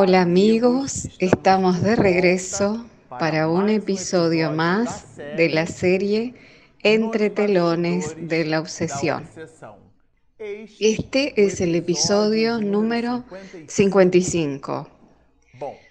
Hola 0.00 0.22
amigos, 0.22 1.08
estamos 1.18 1.82
de 1.82 1.96
regreso 1.96 2.86
para 3.08 3.48
un 3.48 3.68
episodio 3.68 4.52
más 4.52 5.16
de 5.16 5.48
la 5.48 5.66
serie 5.66 6.34
Entre 6.84 7.30
telones 7.30 8.14
de 8.16 8.44
la 8.44 8.60
obsesión. 8.60 9.28
Este 10.38 11.44
es 11.44 11.60
el 11.60 11.74
episodio 11.74 12.60
número 12.60 13.24
55. 13.66 14.88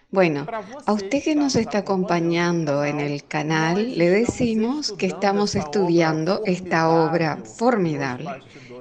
Bueno, 0.09 0.48
a 0.85 0.94
usted 0.94 1.21
que 1.21 1.35
nos 1.35 1.58
está 1.58 1.80
acompañando 1.80 2.85
en 2.85 3.02
el 3.02 3.26
canal, 3.26 3.98
le 3.98 4.09
decimos 4.09 4.94
que 4.94 5.08
estamos 5.08 5.53
estudiando 5.53 6.44
esta 6.45 6.88
obra 6.88 7.39
formidable, 7.44 8.30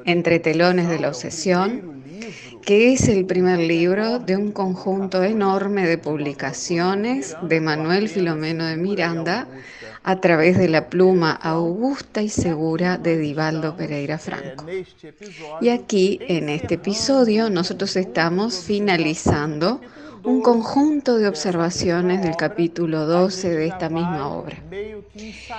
Entre 0.04 0.38
telones 0.38 0.88
de 0.88 1.00
la 1.00 1.08
obsesión, 1.08 1.95
que 2.66 2.92
es 2.92 3.06
el 3.06 3.26
primer 3.26 3.60
libro 3.60 4.18
de 4.18 4.36
un 4.36 4.50
conjunto 4.50 5.22
enorme 5.22 5.86
de 5.86 5.98
publicaciones 5.98 7.36
de 7.42 7.60
Manuel 7.60 8.08
Filomeno 8.08 8.66
de 8.66 8.76
Miranda 8.76 9.46
a 10.02 10.20
través 10.20 10.58
de 10.58 10.68
la 10.68 10.88
pluma 10.88 11.30
augusta 11.30 12.22
y 12.22 12.28
segura 12.28 12.98
de 12.98 13.18
Divaldo 13.18 13.76
Pereira 13.76 14.18
Franco. 14.18 14.66
Y 15.60 15.68
aquí, 15.68 16.18
en 16.26 16.48
este 16.48 16.74
episodio, 16.74 17.50
nosotros 17.50 17.94
estamos 17.94 18.64
finalizando 18.64 19.80
un 20.24 20.40
conjunto 20.42 21.16
de 21.18 21.28
observaciones 21.28 22.22
del 22.22 22.36
capítulo 22.36 23.06
12 23.06 23.50
de 23.50 23.66
esta 23.66 23.88
misma 23.88 24.28
obra. 24.28 24.56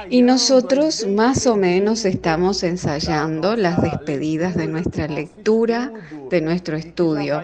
Y 0.10 0.22
nosotros 0.22 1.08
más 1.08 1.48
o 1.48 1.56
menos 1.56 2.06
estamos 2.06 2.64
ensayando 2.64 3.56
las 3.56 3.82
despedidas 3.82 4.56
de 4.56 4.68
nuestra 4.68 5.08
lectura, 5.08 5.92
de 6.30 6.42
nuestro 6.42 6.78
estudio, 6.78 7.42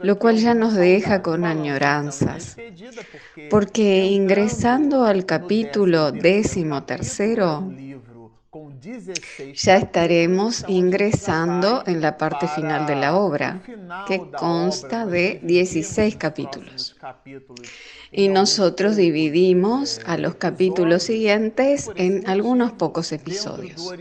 lo 0.00 0.18
cual 0.18 0.36
ya 0.36 0.54
nos 0.54 0.74
deja 0.74 1.22
con 1.22 1.44
añoranzas, 1.44 2.56
porque 3.50 4.06
ingresando 4.06 5.04
al 5.04 5.24
capítulo 5.24 6.12
décimo 6.12 6.82
tercero, 6.84 7.70
ya 9.54 9.76
estaremos 9.76 10.64
ingresando 10.68 11.82
en 11.86 12.00
la 12.00 12.16
parte 12.16 12.48
final 12.48 12.86
de 12.86 12.96
la 12.96 13.16
obra, 13.16 13.60
que 14.06 14.30
consta 14.30 15.06
de 15.06 15.40
16 15.42 16.16
capítulos. 16.16 16.96
Y 18.10 18.28
nosotros 18.28 18.96
dividimos 18.96 20.00
a 20.06 20.16
los 20.16 20.36
capítulos 20.36 21.02
siguientes 21.02 21.90
en 21.96 22.26
algunos 22.26 22.72
pocos 22.72 23.12
episodios. 23.12 23.94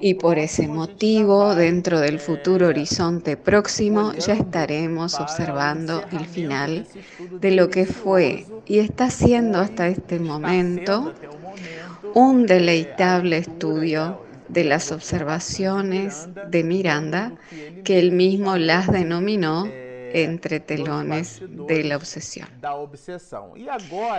Y 0.00 0.14
por 0.14 0.38
ese 0.38 0.66
motivo, 0.66 1.54
dentro 1.54 2.00
del 2.00 2.18
futuro 2.18 2.68
horizonte 2.68 3.36
próximo, 3.36 4.12
ya 4.14 4.34
estaremos 4.34 5.20
observando 5.20 6.02
el 6.10 6.26
final 6.26 6.86
de 7.30 7.50
lo 7.52 7.70
que 7.70 7.86
fue 7.86 8.46
y 8.66 8.78
está 8.78 9.10
siendo 9.10 9.60
hasta 9.60 9.88
este 9.88 10.18
momento 10.18 11.14
un 12.14 12.46
deleitable 12.46 13.38
estudio 13.38 14.22
de 14.48 14.64
las 14.64 14.92
observaciones 14.92 16.28
de 16.48 16.64
Miranda 16.64 17.32
que 17.84 17.98
él 17.98 18.12
mismo 18.12 18.56
las 18.56 18.90
denominó 18.90 19.68
entre 20.12 20.60
telones 20.60 21.40
de 21.68 21.84
la 21.84 21.96
obsesión. 21.96 22.48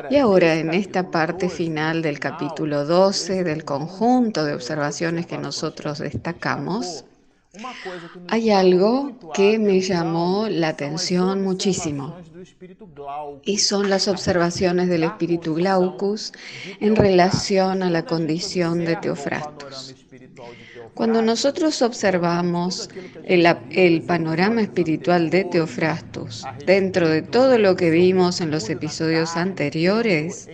Y 0.10 0.18
ahora 0.18 0.56
en 0.56 0.74
esta 0.74 1.12
parte 1.12 1.50
final 1.50 2.02
del 2.02 2.20
capítulo 2.20 2.86
12 2.86 3.44
del 3.44 3.64
conjunto 3.66 4.44
de 4.46 4.54
observaciones 4.54 5.26
que 5.26 5.38
nosotros 5.38 6.00
destacamos, 6.00 7.06
hay 8.30 8.52
algo 8.52 9.14
que 9.34 9.58
me 9.58 9.81
llamó 9.81 10.47
la 10.50 10.70
atención 10.70 11.44
muchísimo 11.44 12.16
y 13.44 13.58
son 13.58 13.90
las 13.90 14.08
observaciones 14.08 14.90
del 14.90 15.03
espíritu 15.03 15.56
Glaucus 15.56 16.34
en 16.80 16.96
relación 16.96 17.84
a 17.84 17.90
la 17.90 18.06
condición 18.06 18.86
de 18.86 18.96
Teofrastus. 18.97 19.97
Cuando 20.97 21.22
nosotros 21.22 21.84
observamos 21.84 22.90
el, 23.24 24.02
panorama 24.02 24.62
espiritual 24.62 25.30
de 25.30 25.44
Teofrastus 25.44 26.44
dentro 26.66 27.08
de 27.08 27.22
todo 27.22 27.59
lo 27.59 27.75
que 27.75 27.91
vimos 27.91 28.41
en 28.41 28.50
los 28.50 28.68
episodios 28.72 29.38
anteriores, 29.38 30.50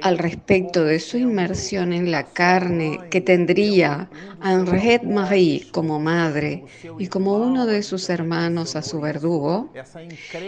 al 0.00 0.16
respecto 0.16 0.82
de 0.84 0.98
su 0.98 1.18
inmersión 1.18 1.92
en 1.92 2.10
la 2.10 2.24
carne 2.24 3.00
que 3.10 3.20
tendría 3.20 4.08
a 4.40 4.52
Henriette 4.52 5.04
Marie 5.04 5.66
como 5.72 6.00
madre 6.00 6.64
y 6.98 7.08
como 7.08 7.34
uno 7.36 7.66
de 7.66 7.82
sus 7.82 8.08
hermanos 8.08 8.76
a 8.76 8.82
su 8.82 8.98
verdugo, 8.98 9.70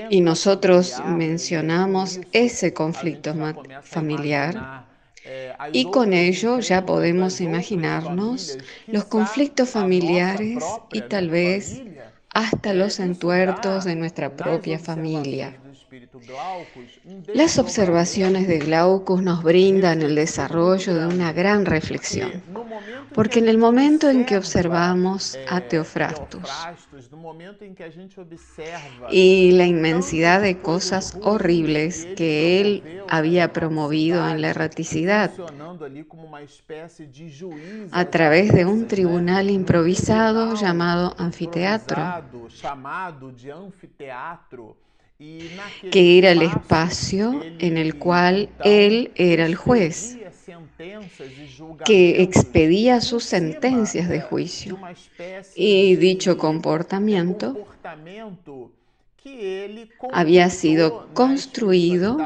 y 0.09 0.23
nosotros 0.23 1.03
mencionamos 1.07 2.19
ese 2.33 2.73
conflicto 2.73 3.35
familiar, 3.83 4.87
y 5.73 5.91
con 5.91 6.13
ello 6.13 6.61
ya 6.61 6.87
podemos 6.87 7.41
imaginarnos 7.41 8.59
los 8.91 9.07
conflictos 9.07 9.71
familiares 9.71 10.81
y 10.89 11.03
tal 11.03 11.31
vez 11.31 11.85
hasta 12.31 12.75
los 12.75 13.01
entuertos 13.01 13.85
de 13.85 13.97
nuestra 13.97 14.37
propia 14.37 14.79
familia. 14.79 15.63
Las 17.35 17.59
observaciones 17.59 18.47
de 18.47 18.59
Glaucus 18.59 19.23
nos 19.23 19.43
brindan 19.43 20.03
el 20.03 20.15
desarrollo 20.15 20.95
de 20.95 21.07
una 21.07 21.33
gran 21.33 21.67
reflexión, 21.67 22.43
porque 23.13 23.41
en 23.41 23.49
el 23.49 23.59
momento 23.59 24.09
en 24.09 24.25
que 24.25 24.37
observamos 24.37 25.37
a 25.49 25.61
Teofrastus 25.61 26.49
y 29.11 29.53
la 29.53 29.67
inmensidad 29.67 30.41
de 30.41 30.59
cosas 30.59 31.19
horribles 31.23 32.07
que 32.17 32.61
él 32.61 33.03
había 33.09 33.53
promovido 33.53 34.29
en 34.29 34.43
la 34.43 34.51
erraticidad 34.51 35.33
a 37.91 38.05
través 38.07 38.53
de 38.53 38.65
un 38.65 38.87
tribunal 38.87 39.51
improvisado 39.51 40.55
llamado 40.55 41.15
anfiteatro, 41.19 41.99
que 45.91 46.19
era 46.19 46.33
el 46.33 46.43
espacio 46.43 47.43
en 47.59 47.77
el 47.77 47.97
cual 47.97 48.49
él 48.65 49.13
era 49.17 49.45
el 49.45 49.55
juez, 49.55 50.19
que 51.85 52.23
expedía 52.23 53.01
sus 53.01 53.25
sentencias 53.25 54.09
de 54.09 54.21
juicio. 54.21 54.79
Y 55.55 55.97
dicho 55.97 56.39
comportamiento 56.39 57.67
había 60.13 60.49
sido 60.49 61.09
construido 61.13 62.17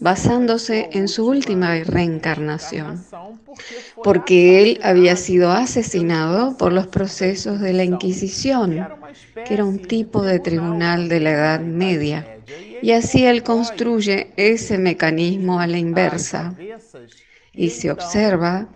basándose 0.00 0.88
en 0.92 1.06
su 1.06 1.28
última 1.28 1.74
reencarnación, 1.84 3.04
porque 4.02 4.60
él 4.60 4.80
había 4.82 5.14
sido 5.14 5.52
asesinado 5.52 6.56
por 6.56 6.72
los 6.72 6.88
procesos 6.88 7.60
de 7.60 7.72
la 7.72 7.84
Inquisición, 7.84 8.88
que 9.46 9.54
era 9.54 9.64
un 9.64 9.78
tipo 9.78 10.22
de 10.22 10.40
tribunal 10.40 11.08
de 11.08 11.20
la 11.20 11.30
Edad 11.30 11.60
Media. 11.60 12.39
Y 12.82 12.92
así 12.92 13.24
él 13.24 13.42
construye 13.42 14.32
ese 14.36 14.78
mecanismo 14.78 15.60
a 15.60 15.66
la 15.66 15.78
inversa. 15.78 16.54
Y 17.52 17.70
se 17.70 17.90
observa 17.90 18.68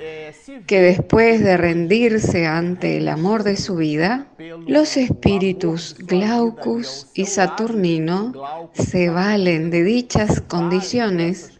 que 0.67 0.81
después 0.81 1.43
de 1.43 1.57
rendirse 1.57 2.47
ante 2.47 2.99
el 2.99 3.09
amor 3.09 3.45
de 3.45 3.57
su 3.57 3.77
vida, 3.77 4.27
los 4.67 4.97
espíritus 4.97 5.97
Glaucus 6.01 7.07
y 7.15 7.27
Saturnino 7.27 8.33
se 8.73 9.11
valen 9.11 9.71
de 9.71 9.85
dichas 9.85 10.41
condiciones 10.41 11.53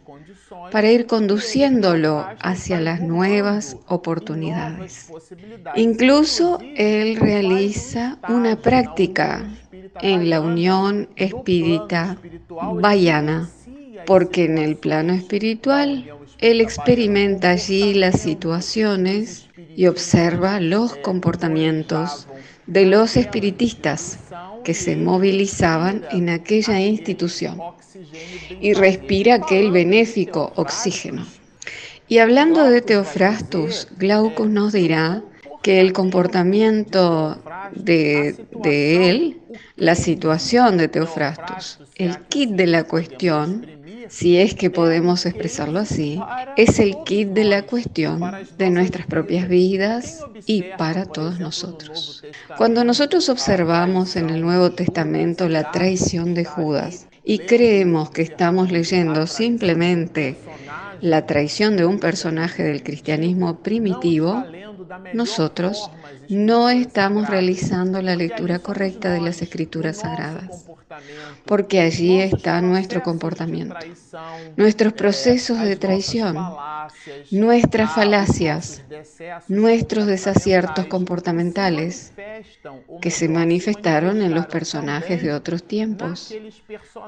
para 0.71 0.91
ir 0.91 1.05
conduciéndolo 1.05 2.25
hacia 2.39 2.79
las 2.79 3.01
nuevas 3.01 3.77
oportunidades. 3.87 5.09
Incluso 5.75 6.59
él 6.75 7.15
realiza 7.15 8.19
una 8.27 8.55
práctica 8.61 9.45
en 10.01 10.29
la 10.29 10.41
unión 10.41 11.09
espírita 11.15 12.17
bayana, 12.75 13.49
porque 14.05 14.45
en 14.45 14.57
el 14.57 14.75
plano 14.75 15.13
espiritual 15.13 16.05
él 16.39 16.61
experimenta 16.61 17.51
allí 17.51 17.93
las 17.93 18.21
situaciones 18.21 19.47
y 19.75 19.87
observa 19.87 20.59
los 20.59 20.95
comportamientos 20.97 22.27
de 22.67 22.85
los 22.85 23.15
espiritistas 23.17 24.19
que 24.63 24.73
se 24.73 24.95
movilizaban 24.95 26.03
en 26.11 26.29
aquella 26.29 26.79
institución 26.79 27.61
y 28.61 28.73
respira 28.73 29.35
aquel 29.35 29.71
benéfico 29.71 30.51
oxígeno. 30.55 31.25
Y 32.07 32.19
hablando 32.19 32.63
de 32.65 32.81
Teofrastus, 32.81 33.87
Glaucus 33.97 34.49
nos 34.49 34.73
dirá 34.73 35.23
que 35.63 35.81
el 35.81 35.93
comportamiento 35.93 37.41
de, 37.73 38.35
de 38.61 39.09
él, 39.09 39.41
la 39.75 39.95
situación 39.95 40.77
de 40.77 40.87
Teofrastus, 40.87 41.79
el 41.95 42.17
kit 42.27 42.51
de 42.51 42.67
la 42.67 42.83
cuestión, 42.83 43.67
si 44.09 44.37
es 44.37 44.53
que 44.53 44.69
podemos 44.69 45.25
expresarlo 45.25 45.79
así, 45.79 46.19
es 46.57 46.79
el 46.79 46.95
kit 47.05 47.29
de 47.29 47.43
la 47.43 47.63
cuestión 47.63 48.21
de 48.57 48.69
nuestras 48.69 49.07
propias 49.07 49.47
vidas 49.47 50.23
y 50.45 50.63
para 50.77 51.05
todos 51.05 51.39
nosotros. 51.39 52.23
Cuando 52.57 52.83
nosotros 52.83 53.29
observamos 53.29 54.15
en 54.15 54.29
el 54.29 54.41
Nuevo 54.41 54.71
Testamento 54.71 55.49
la 55.49 55.71
traición 55.71 56.33
de 56.33 56.45
Judas 56.45 57.07
y 57.23 57.39
creemos 57.39 58.11
que 58.11 58.21
estamos 58.21 58.71
leyendo 58.71 59.25
simplemente 59.25 60.37
la 61.01 61.25
traición 61.25 61.75
de 61.75 61.85
un 61.85 61.99
personaje 61.99 62.63
del 62.63 62.83
cristianismo 62.83 63.59
primitivo, 63.59 64.43
nosotros 65.13 65.89
no 66.29 66.69
estamos 66.69 67.29
realizando 67.29 68.01
la 68.01 68.15
lectura 68.15 68.59
correcta 68.59 69.11
de 69.11 69.21
las 69.21 69.41
escrituras 69.41 69.97
sagradas, 69.97 70.65
porque 71.45 71.81
allí 71.81 72.21
está 72.21 72.61
nuestro 72.61 73.01
comportamiento, 73.03 73.75
nuestros 74.55 74.93
procesos 74.93 75.59
de 75.59 75.75
traición, 75.75 76.37
nuestras 77.31 77.93
falacias, 77.93 78.81
nuestros 79.47 80.05
desaciertos 80.05 80.85
comportamentales 80.87 82.13
que 83.01 83.11
se 83.11 83.29
manifestaron 83.29 84.21
en 84.21 84.33
los 84.33 84.45
personajes 84.47 85.21
de 85.21 85.33
otros 85.33 85.63
tiempos. 85.63 86.33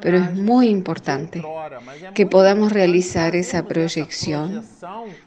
Pero 0.02 0.18
es 0.18 0.34
muy 0.34 0.70
importante 0.70 1.44
que 2.14 2.26
podamos 2.26 2.72
realizar 2.72 3.36
esa 3.36 3.64
proyección 3.64 4.66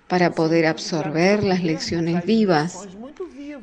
para 0.09 0.33
poder 0.33 0.67
absorber 0.67 1.45
las 1.45 1.63
lecciones 1.63 2.25
vivas, 2.25 2.40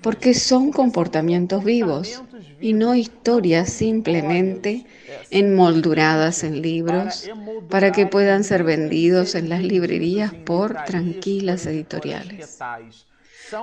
porque 0.02 0.34
son 0.34 0.72
comportamientos 0.72 1.64
vivos 1.64 2.24
y 2.60 2.74
no 2.74 2.96
historias 2.96 3.70
simplemente 3.72 4.86
enmolduradas 5.30 6.44
en 6.44 6.62
libros 6.62 7.32
para 7.70 7.92
que 7.92 8.08
puedan 8.08 8.44
ser 8.44 8.64
vendidos 8.64 9.36
en 9.36 9.50
las 9.50 9.64
librerías 9.64 10.34
por 10.34 10.82
tranquilas 10.84 11.66
editoriales. 11.66 12.66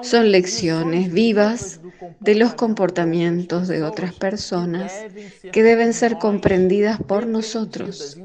Son 0.02 0.30
lecciones 0.30 1.12
vivas 1.12 1.80
de 2.20 2.34
los 2.34 2.54
comportamientos 2.54 3.68
de 3.68 3.82
otras 3.82 4.14
personas 4.14 5.06
que 5.52 5.62
deben 5.62 5.92
ser 5.92 6.18
comprendidas 6.18 6.98
por 7.02 7.26
nosotros. 7.26 8.18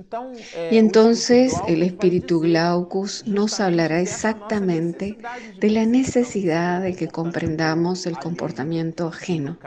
Y 0.70 0.78
entonces 0.78 1.62
el 1.68 1.84
espíritu 1.84 2.40
Glaucus 2.40 3.24
nos 3.26 3.60
hablará 3.60 4.00
exactamente 4.00 5.18
de 5.60 5.70
la 5.70 5.86
necesidad 5.86 6.82
de 6.82 6.96
que 6.96 7.08
comprendamos 7.08 8.06
el 8.06 8.18
comportamiento 8.18 9.08
ajeno. 9.08 9.60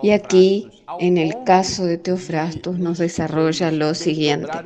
Y 0.00 0.10
aquí, 0.10 0.70
en 0.98 1.18
el 1.18 1.42
caso 1.44 1.84
de 1.84 1.98
Teofrastus, 1.98 2.78
nos 2.78 2.98
desarrolla 2.98 3.70
lo 3.70 3.94
siguiente. 3.94 4.64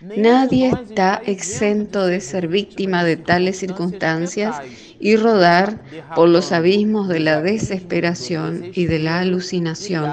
Nadie 0.00 0.68
está 0.68 1.20
exento 1.26 2.06
de 2.06 2.20
ser 2.22 2.48
víctima 2.48 3.04
de 3.04 3.18
tales 3.18 3.58
circunstancias 3.58 4.56
y 4.98 5.16
rodar 5.16 5.82
por 6.14 6.28
los 6.30 6.52
abismos 6.52 7.08
de 7.08 7.20
la 7.20 7.42
desesperación 7.42 8.70
y 8.72 8.86
de 8.86 8.98
la 8.98 9.20
alucinación. 9.20 10.10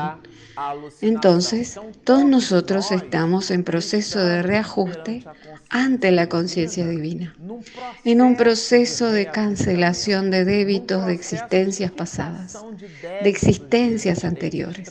Entonces, 1.01 1.79
todos 2.03 2.25
nosotros 2.25 2.91
estamos 2.91 3.51
en 3.51 3.63
proceso 3.63 4.19
de 4.19 4.41
reajuste 4.41 5.23
ante 5.69 6.11
la 6.11 6.27
conciencia 6.29 6.87
divina, 6.87 7.35
en 8.03 8.21
un 8.21 8.35
proceso 8.35 9.11
de 9.11 9.29
cancelación 9.29 10.31
de 10.31 10.45
débitos 10.45 11.05
de 11.05 11.13
existencias 11.13 11.91
pasadas, 11.91 12.57
de 13.23 13.29
existencias 13.29 14.23
anteriores. 14.23 14.89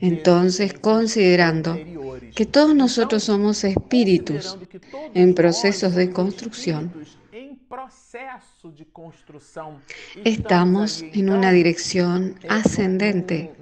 Entonces, 0.00 0.74
considerando 0.74 1.78
que 2.34 2.44
todos 2.44 2.74
nosotros 2.74 3.24
somos 3.24 3.64
espíritus 3.64 4.58
en 5.14 5.34
procesos 5.34 5.94
de 5.94 6.10
construcción, 6.10 6.92
Estamos 10.24 11.02
en 11.02 11.30
una 11.30 11.52
dirección 11.52 12.36
ascendente, 12.48 13.52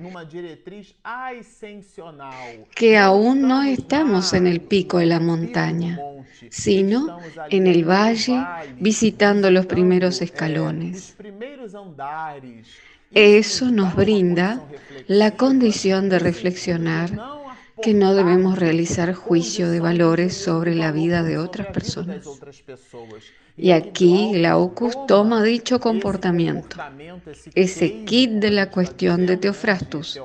que 2.74 2.98
aún 2.98 3.42
no 3.42 3.62
estamos 3.62 4.32
en 4.32 4.46
el 4.46 4.60
pico 4.60 4.98
de 4.98 5.06
la 5.06 5.18
montaña, 5.18 5.98
sino 6.50 7.18
en 7.50 7.66
el 7.66 7.84
valle 7.84 8.44
visitando 8.78 9.50
los 9.50 9.66
primeros 9.66 10.22
escalones. 10.22 11.16
Eso 13.10 13.70
nos 13.70 13.94
brinda 13.94 14.62
la 15.06 15.32
condición 15.32 16.08
de 16.08 16.18
reflexionar 16.18 17.41
que 17.80 17.94
no 17.94 18.14
debemos 18.14 18.58
realizar 18.58 19.14
juicio 19.14 19.70
de 19.70 19.80
valores 19.80 20.36
sobre 20.36 20.74
la 20.74 20.92
vida 20.92 21.22
de 21.22 21.38
otras 21.38 21.68
personas. 21.68 22.26
Y 23.56 23.72
aquí 23.72 24.32
Glaucus 24.32 25.06
toma 25.06 25.42
dicho 25.42 25.78
comportamiento, 25.80 26.76
ese 27.54 28.04
kit 28.04 28.30
de 28.30 28.50
la 28.50 28.70
cuestión 28.70 29.26
de 29.26 29.36
Teofrastus, 29.36 30.20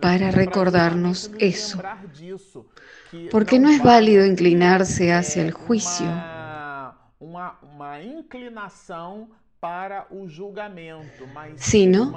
para 0.00 0.30
recordarnos 0.30 1.30
eso. 1.38 1.82
Porque 3.30 3.58
no 3.58 3.70
es 3.70 3.82
válido 3.82 4.24
inclinarse 4.24 5.12
hacia 5.12 5.42
el 5.42 5.52
juicio 5.52 6.06
sino 11.56 12.14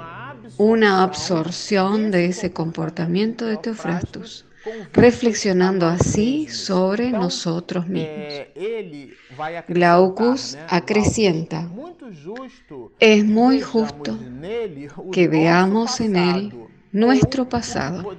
una 0.56 1.02
absorción 1.02 2.10
de 2.10 2.26
ese 2.26 2.52
comportamiento 2.52 3.44
de 3.44 3.56
Teofrastus 3.58 4.46
reflexionando 4.92 5.86
así 5.86 6.48
sobre 6.48 7.10
nosotros 7.10 7.86
mismos. 7.86 8.46
Glaucus 9.68 10.56
acrecienta, 10.68 11.68
es 13.00 13.24
muy 13.24 13.60
justo 13.60 14.18
que 15.12 15.28
veamos 15.28 16.00
en 16.00 16.16
él 16.16 16.52
nuestro 16.92 17.48
pasado 17.48 18.16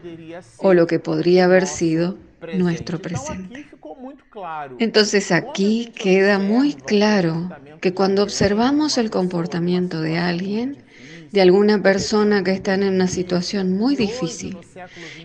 o 0.57 0.73
lo 0.73 0.85
que 0.85 0.99
podría 0.99 1.45
haber 1.45 1.65
sido 1.65 2.17
nuestro 2.53 2.99
presente. 2.99 3.65
Entonces 4.79 5.31
aquí 5.31 5.91
queda 5.95 6.39
muy 6.39 6.73
claro 6.73 7.49
que 7.79 7.93
cuando 7.93 8.21
observamos 8.21 8.97
el 8.97 9.09
comportamiento 9.09 10.01
de 10.01 10.17
alguien, 10.17 10.84
de 11.35 11.41
alguna 11.41 11.83
persona 11.83 12.43
que 12.45 12.51
está 12.51 12.75
en 12.75 12.85
una 12.85 13.07
situación 13.07 13.73
muy 13.77 13.97
difícil 13.97 14.57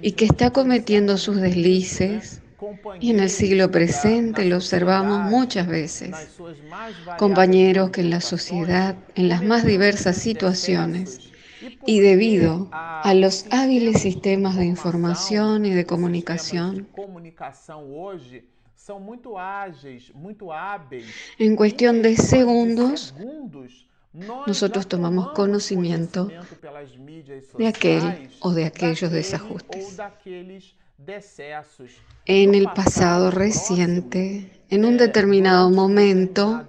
y 0.02 0.12
que 0.12 0.24
está 0.24 0.50
cometiendo 0.50 1.16
sus 1.16 1.36
deslices. 1.36 2.42
Y 3.00 3.10
en 3.10 3.20
el 3.20 3.30
siglo 3.30 3.70
presente 3.70 4.44
lo 4.44 4.56
observamos 4.56 5.30
muchas 5.30 5.68
veces. 5.68 6.10
Compañeros 7.16 7.90
que 7.90 8.00
en 8.00 8.10
la 8.10 8.20
sociedad, 8.20 8.96
en 9.14 9.28
las 9.28 9.42
más 9.42 9.64
diversas 9.64 10.16
situaciones, 10.16 11.30
y 11.86 12.00
debido 12.00 12.68
a 12.72 13.14
los 13.14 13.46
hábiles 13.50 14.02
sistemas 14.02 14.56
de 14.56 14.64
información 14.64 15.64
y 15.64 15.70
de 15.72 15.86
comunicación, 15.86 16.88
en 21.38 21.56
cuestión 21.56 22.02
de 22.02 22.16
segundos, 22.16 23.14
nosotros 24.12 24.88
tomamos 24.88 25.32
conocimiento 25.32 26.28
de 27.58 27.66
aquel 27.66 28.30
o 28.40 28.50
de 28.52 28.64
aquellos 28.64 29.10
desajustes. 29.10 29.96
En 32.26 32.54
el 32.54 32.66
pasado 32.72 33.30
reciente, 33.30 34.62
en 34.68 34.84
un 34.84 34.96
determinado 34.96 35.70
momento, 35.70 36.62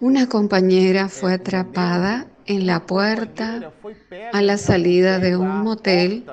una 0.00 0.28
compañera 0.28 1.08
fue 1.08 1.34
atrapada 1.34 2.26
en 2.46 2.66
la 2.66 2.86
puerta 2.86 3.72
a 4.32 4.42
la 4.42 4.56
salida 4.56 5.18
de 5.18 5.36
un 5.36 5.62
motel 5.62 6.24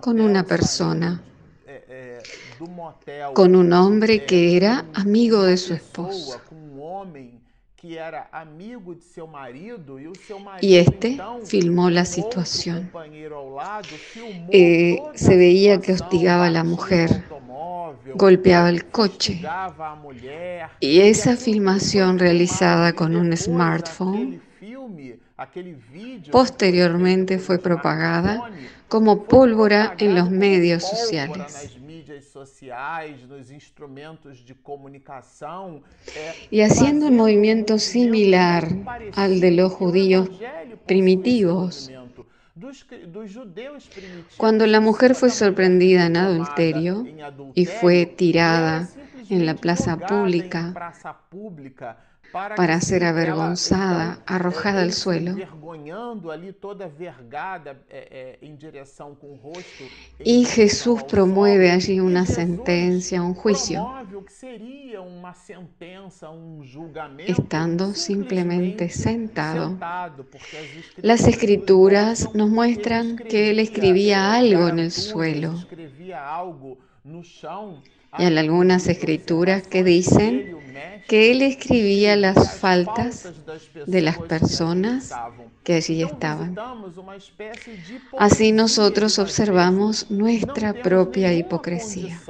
con 0.00 0.20
una 0.20 0.44
persona, 0.44 1.22
con 3.34 3.54
un 3.56 3.72
hombre 3.72 4.24
que 4.24 4.56
era 4.56 4.84
amigo 4.94 5.42
de 5.42 5.56
su 5.56 5.74
esposo. 5.74 6.40
Y 10.60 10.76
este 10.76 11.18
filmó 11.44 11.90
la 11.90 12.04
situación. 12.04 12.90
Eh, 14.50 14.98
se 15.14 15.36
veía 15.36 15.80
que 15.80 15.92
hostigaba 15.92 16.46
a 16.46 16.50
la 16.50 16.64
mujer, 16.64 17.22
golpeaba 18.14 18.68
el 18.68 18.86
coche. 18.86 19.40
Y 20.80 21.00
esa 21.00 21.36
filmación 21.36 22.18
realizada 22.18 22.92
con 22.94 23.14
un 23.14 23.36
smartphone 23.36 24.42
posteriormente 26.32 27.38
fue 27.38 27.58
propagada 27.58 28.50
como 28.88 29.24
pólvora 29.24 29.94
en 29.98 30.16
los 30.16 30.30
medios 30.30 30.82
sociales. 30.82 31.77
Y 36.50 36.60
haciendo 36.60 37.06
un 37.06 37.16
movimiento 37.16 37.78
similar 37.78 38.68
al 39.14 39.40
de 39.40 39.50
los 39.52 39.72
judíos 39.72 40.28
primitivos, 40.86 41.90
Cuando 44.36 44.66
la 44.66 44.80
mujer 44.80 45.14
fue 45.14 45.30
sorprendida 45.30 46.06
en 46.06 46.16
adulterio 46.16 47.06
y 47.54 47.66
fue 47.66 48.06
tirada 48.06 48.88
en 49.30 49.46
la 49.46 49.54
plaza 49.54 49.96
pública 49.96 50.74
para 52.32 52.80
ser 52.80 53.04
avergonzada, 53.04 54.22
arrojada 54.26 54.82
al 54.82 54.92
suelo. 54.92 55.34
Y 60.24 60.44
Jesús 60.44 61.02
promueve 61.04 61.70
allí 61.70 62.00
una 62.00 62.26
sentencia, 62.26 63.22
un 63.22 63.34
juicio, 63.34 63.88
estando 67.26 67.94
simplemente 67.94 68.88
sentado. 68.88 69.78
Las 70.96 71.26
escrituras 71.26 72.34
nos 72.34 72.50
muestran 72.50 73.16
que 73.16 73.50
él 73.50 73.58
escribía 73.58 74.34
algo 74.34 74.68
en 74.68 74.78
el 74.80 74.90
suelo. 74.90 75.54
Y 78.18 78.24
hay 78.24 78.36
algunas 78.36 78.88
escrituras 78.88 79.66
que 79.66 79.84
dicen 79.84 80.56
que 81.06 81.30
él 81.30 81.42
escribía 81.42 82.16
las 82.16 82.58
faltas 82.58 83.32
de 83.86 84.02
las 84.02 84.18
personas 84.18 85.10
que 85.64 85.74
allí 85.74 86.02
estaban. 86.02 86.56
Así 88.18 88.52
nosotros 88.52 89.18
observamos 89.18 90.10
nuestra 90.10 90.74
propia 90.74 91.32
hipocresía, 91.32 92.20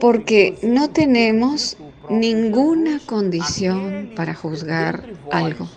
porque 0.00 0.56
no 0.62 0.90
tenemos 0.90 1.76
ninguna 2.08 3.00
condición 3.04 4.12
para 4.16 4.34
juzgar 4.34 5.04
algo 5.30 5.68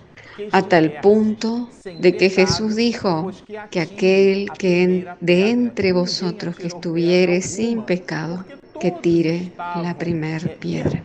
a 0.52 0.62
tal 0.62 1.02
punto 1.02 1.70
de 2.00 2.16
que 2.16 2.30
Jesús 2.30 2.76
dijo 2.76 3.32
que 3.70 3.82
aquel 3.82 4.50
que 4.58 5.08
de 5.20 5.50
entre 5.50 5.92
vosotros 5.92 6.56
que 6.56 6.68
estuviere 6.68 7.42
sin 7.42 7.84
pecado, 7.84 8.46
que 8.80 8.92
tire 8.92 9.52
la 9.58 9.96
primer 9.98 10.58
piedra. 10.58 11.04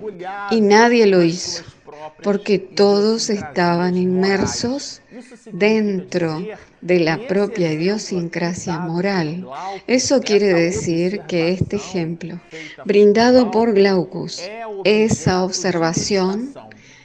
Y 0.51 0.61
nadie 0.61 1.07
lo 1.07 1.23
hizo, 1.23 1.65
porque 2.23 2.59
todos 2.59 3.31
estaban 3.31 3.97
inmersos 3.97 5.03
dentro 5.53 6.45
de 6.81 7.01
la 7.01 7.19
propia 7.27 7.73
idiosincrasia 7.73 8.79
moral. 8.79 9.47
Eso 9.87 10.21
quiere 10.21 10.53
decir 10.53 11.21
que 11.29 11.51
este 11.51 11.77
ejemplo, 11.77 12.41
brindado 12.85 13.51
por 13.51 13.75
Glaucus, 13.75 14.43
esa 14.85 15.45
observación, 15.45 16.55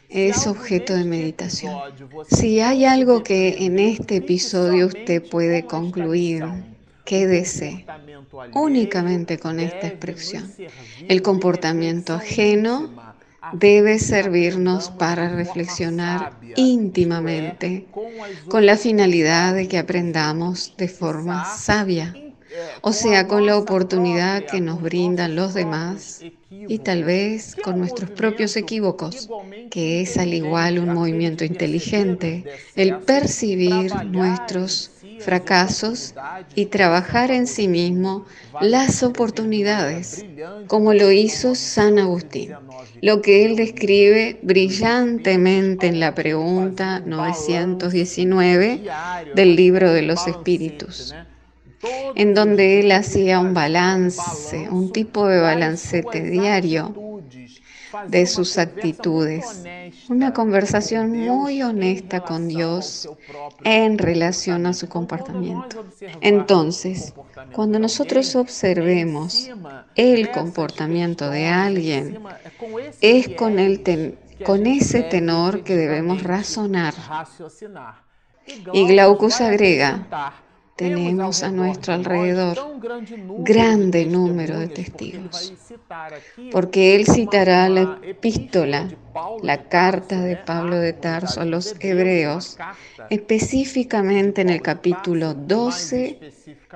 es 0.09 0.47
objeto 0.47 0.95
de 0.95 1.05
meditación. 1.05 1.75
Si 2.29 2.59
hay 2.59 2.85
algo 2.85 3.23
que 3.23 3.63
en 3.65 3.77
este 3.77 4.17
episodio 4.17 4.87
usted 4.87 5.23
puede 5.29 5.65
concluir, 5.65 6.45
quédese 7.05 7.85
únicamente 8.53 9.37
con 9.37 9.59
esta 9.59 9.87
expresión. 9.87 10.51
El 11.07 11.21
comportamiento 11.21 12.13
ajeno 12.13 12.89
debe 13.53 13.99
servirnos 13.99 14.89
para 14.89 15.29
reflexionar 15.29 16.33
íntimamente 16.55 17.87
con 18.47 18.65
la 18.65 18.77
finalidad 18.77 19.53
de 19.53 19.67
que 19.67 19.77
aprendamos 19.77 20.73
de 20.77 20.87
forma 20.87 21.45
sabia, 21.45 22.13
o 22.81 22.93
sea, 22.93 23.27
con 23.27 23.45
la 23.45 23.57
oportunidad 23.57 24.45
que 24.45 24.59
nos 24.59 24.81
brindan 24.81 25.35
los 25.35 25.53
demás 25.53 26.23
y 26.49 26.79
tal 26.79 27.03
vez 27.03 27.55
con 27.63 27.77
nuestros 27.79 28.09
propios 28.09 28.57
equívocos, 28.57 29.29
que 29.69 30.01
es 30.01 30.17
al 30.17 30.33
igual 30.33 30.79
un 30.79 30.93
movimiento 30.93 31.45
inteligente, 31.45 32.43
el 32.75 32.97
percibir 32.97 33.93
nuestros 34.05 34.91
fracasos 35.19 36.15
y 36.55 36.67
trabajar 36.67 37.31
en 37.31 37.47
sí 37.47 37.67
mismo 37.67 38.25
las 38.61 39.03
oportunidades, 39.03 40.25
como 40.67 40.93
lo 40.93 41.11
hizo 41.11 41.55
San 41.55 41.99
Agustín, 41.99 42.53
lo 43.01 43.21
que 43.21 43.45
él 43.45 43.55
describe 43.55 44.39
brillantemente 44.41 45.87
en 45.87 45.99
la 45.99 46.15
pregunta 46.15 47.01
919 47.01 48.83
del 49.35 49.55
libro 49.55 49.91
de 49.93 50.01
los 50.01 50.27
espíritus 50.27 51.13
en 52.15 52.33
donde 52.33 52.81
él 52.81 52.91
hacía 52.91 53.39
un 53.39 53.53
balance, 53.53 54.67
un 54.69 54.91
tipo 54.91 55.27
de 55.27 55.39
balancete 55.39 56.21
diario 56.21 57.08
de 58.07 58.25
sus 58.25 58.57
actitudes. 58.57 59.63
Una 60.09 60.33
conversación 60.33 61.11
muy 61.11 61.61
honesta 61.61 62.21
con 62.21 62.47
Dios 62.47 63.09
en 63.63 63.97
relación 63.97 64.65
a 64.65 64.73
su 64.73 64.87
comportamiento. 64.87 65.85
Entonces, 66.21 67.13
cuando 67.53 67.79
nosotros 67.79 68.35
observemos 68.35 69.49
el 69.95 70.31
comportamiento 70.31 71.29
de 71.29 71.47
alguien, 71.47 72.19
es 73.01 73.29
con, 73.29 73.59
el 73.59 74.17
con 74.45 74.65
ese 74.67 75.03
tenor 75.03 75.63
que 75.63 75.75
debemos 75.75 76.23
razonar. 76.23 76.93
Y 78.73 78.87
Glaucus 78.87 79.41
agrega, 79.41 80.07
tenemos 80.79 81.43
a 81.43 81.51
nuestro 81.51 81.93
alrededor 81.93 82.57
grande 83.39 84.05
número 84.05 84.57
de 84.57 84.69
testigos, 84.69 85.53
porque 86.53 86.95
él 86.95 87.05
citará 87.05 87.67
la 87.67 87.99
epístola, 88.01 88.87
la 89.43 89.67
carta 89.67 90.21
de 90.21 90.37
Pablo 90.37 90.77
de 90.77 90.93
Tarso 90.93 91.41
a 91.41 91.45
los 91.45 91.75
hebreos, 91.81 92.57
específicamente 93.09 94.39
en 94.39 94.49
el 94.51 94.61
capítulo 94.61 95.33
12, 95.33 96.17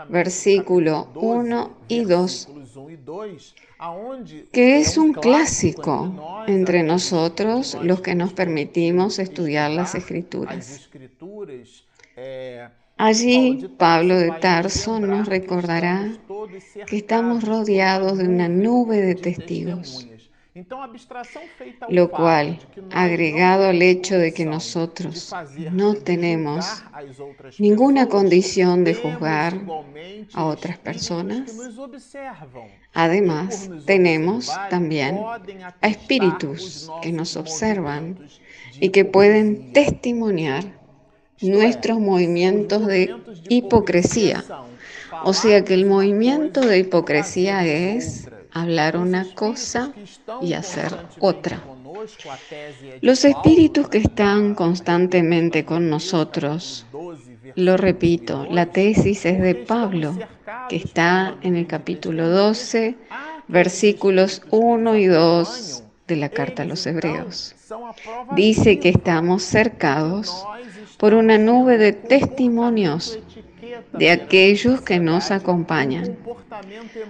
versículo 0.10 1.07
1 1.15 1.77
y 1.88 2.03
2, 2.03 2.50
que 4.51 4.79
es 4.79 4.98
un 4.98 5.13
clásico 5.13 6.43
entre 6.48 6.83
nosotros 6.83 7.77
los 7.81 8.01
que 8.01 8.15
nos 8.15 8.33
permitimos 8.33 9.17
estudiar 9.17 9.72
las 9.72 9.95
escrituras. 9.95 10.89
Allí 13.05 13.67
Pablo 13.77 14.15
de 14.15 14.31
Tarso 14.39 14.98
nos 14.98 15.27
recordará 15.27 16.10
que 16.88 16.95
estamos 16.95 17.43
rodeados 17.43 18.17
de 18.17 18.29
una 18.29 18.48
nube 18.48 19.01
de 19.01 19.15
testigos, 19.15 20.07
lo 21.89 22.10
cual, 22.10 22.60
agregado 22.91 23.65
al 23.67 23.81
hecho 23.81 24.17
de 24.17 24.33
que 24.33 24.45
nosotros 24.45 25.33
no 25.74 25.95
tenemos 25.95 26.65
ninguna 27.60 28.07
condición 28.07 28.86
de 28.86 28.95
juzgar 28.95 29.60
a 30.33 30.45
otras 30.45 30.77
personas, 30.77 31.51
además 32.93 33.69
tenemos 33.86 34.50
también 34.69 35.19
a 35.81 35.88
espíritus 35.89 36.89
que 37.01 37.12
nos 37.12 37.36
observan 37.36 38.17
y 38.79 38.91
que 38.91 39.03
pueden 39.03 39.74
testimoniar 39.74 40.83
nuestros 41.43 42.00
movimientos 42.00 42.85
de 42.88 43.15
hipocresía. 43.50 44.43
O 45.23 45.33
sea 45.33 45.63
que 45.63 45.73
el 45.73 45.85
movimiento 45.85 46.62
de 46.62 46.79
hipocresía 46.79 47.65
es 47.65 48.29
hablar 48.51 48.97
una 48.97 49.25
cosa 49.35 49.93
y 50.41 50.53
hacer 50.53 50.95
otra. 51.19 51.62
Los 53.01 53.23
espíritus 53.23 53.88
que 53.88 54.00
están 54.00 54.55
constantemente 54.55 55.63
con 55.63 55.89
nosotros, 55.89 56.85
lo 57.55 57.77
repito, 57.77 58.45
la 58.50 58.65
tesis 58.67 59.25
es 59.25 59.41
de 59.41 59.55
Pablo, 59.55 60.17
que 60.69 60.77
está 60.77 61.35
en 61.41 61.55
el 61.55 61.67
capítulo 61.67 62.29
12, 62.29 62.95
versículos 63.47 64.41
1 64.50 64.95
y 64.97 65.05
2 65.05 65.83
de 66.07 66.15
la 66.15 66.29
carta 66.29 66.63
a 66.63 66.65
los 66.65 66.85
hebreos. 66.85 67.55
Dice 68.35 68.79
que 68.79 68.89
estamos 68.89 69.43
cercados 69.43 70.45
por 71.03 71.15
una 71.15 71.38
nube 71.38 71.77
de 71.77 71.91
testimonios 71.91 73.19
de 73.91 74.10
aquellos 74.10 74.79
que 74.79 75.01
nos 75.01 75.31
acompañan. 75.31 76.17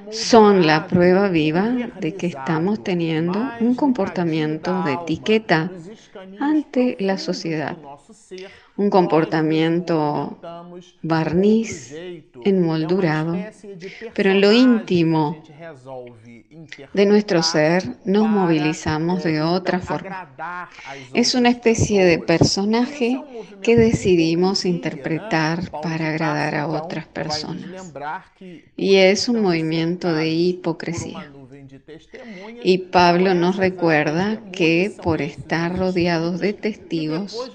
Son 0.10 0.66
la 0.66 0.88
prueba 0.88 1.30
viva 1.30 1.70
de 2.02 2.16
que 2.16 2.26
estamos 2.26 2.84
teniendo 2.84 3.40
un 3.60 3.76
comportamiento 3.76 4.82
de 4.82 4.94
etiqueta 4.94 5.70
ante 6.40 6.98
la 7.02 7.20
sociedad, 7.20 7.78
un 8.78 8.90
comportamiento 8.90 10.40
barniz, 11.04 11.96
enmoldurado, 12.44 13.38
pero 14.16 14.32
en 14.32 14.42
lo 14.42 14.52
íntimo 14.52 15.44
de 16.94 17.06
nuestro 17.06 17.44
ser 17.44 17.98
nos 18.06 18.28
movilizamos 18.28 19.24
de 19.24 19.42
otra 19.42 19.80
forma. 19.80 20.30
Es 21.14 21.36
una 21.36 21.50
especie 21.50 22.06
de 22.06 22.20
personaje 22.20 23.22
que 23.62 23.76
decidimos 23.76 24.66
interpretar 24.66 25.70
para 25.72 26.10
agradar 26.10 26.56
a 26.56 26.68
otras 26.68 27.08
personas. 27.08 27.92
Y 28.76 28.96
es 28.96 29.30
un 29.30 29.42
movimiento 29.42 30.14
de 30.14 30.30
hipocresía. 30.30 31.32
Y 32.64 32.78
Pablo 32.78 33.34
nos 33.34 33.58
recuerda 33.58 34.40
que 34.52 34.94
por 35.02 35.22
estar 35.22 35.78
rodeados 35.78 36.40
de 36.40 36.54
testigos, 36.54 37.52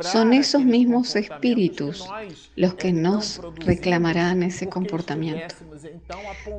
son 0.00 0.32
esos 0.32 0.64
mismos 0.64 1.14
espíritus 1.16 2.08
los 2.56 2.74
que 2.74 2.92
nos 2.92 3.40
reclamarán 3.56 4.42
ese 4.42 4.68
comportamiento, 4.68 5.54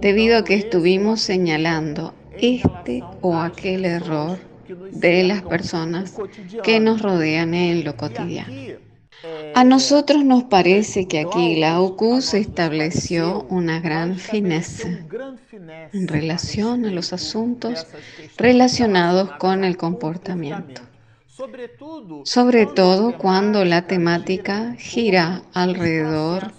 debido 0.02 0.38
a 0.38 0.44
que 0.44 0.56
estuvimos 0.56 1.30
señalando 1.56 2.14
este 2.38 3.02
o 3.22 3.38
aquel 3.38 3.86
error 3.86 4.38
de 4.92 5.24
las 5.24 5.42
personas 5.42 6.14
que 6.64 6.82
nos 6.82 7.02
rodean 7.02 7.54
en 7.54 7.86
lo 7.86 7.96
cotidiano. 7.96 8.54
A 9.56 9.64
nosotros 9.64 10.26
nos 10.26 10.44
parece 10.44 11.08
que 11.08 11.20
aquí 11.20 11.56
Glaucus 11.56 12.34
estableció 12.34 13.44
una 13.50 13.80
gran 13.80 14.18
fineza 14.18 14.90
en 15.94 16.08
relación 16.10 16.86
a 16.86 16.92
los 16.92 17.14
asuntos 17.14 17.88
relacionados 18.38 19.32
con 19.40 19.64
el 19.64 19.78
comportamiento 19.78 20.82
sobre 22.24 22.66
todo 22.66 23.18
cuando 23.18 23.66
la 23.66 23.88
temática 23.88 24.76
gira 24.78 25.42
alrededor 25.54 26.54